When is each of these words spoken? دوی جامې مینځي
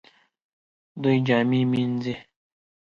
دوی 1.01 1.17
جامې 1.27 1.61
مینځي 1.71 2.13